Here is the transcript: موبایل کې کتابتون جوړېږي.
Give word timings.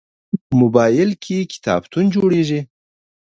موبایل 0.59 1.09
کې 1.23 1.37
کتابتون 1.51 2.05
جوړېږي. 2.15 2.61